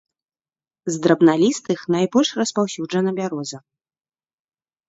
[0.95, 3.57] З драбналістых найбольш распаўсюджана бяроза.